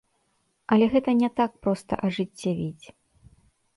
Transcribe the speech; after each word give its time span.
Але 0.75 0.85
гэта 0.93 1.13
не 1.21 1.29
так 1.41 1.51
проста 1.67 1.93
ажыццявіць. 2.11 2.85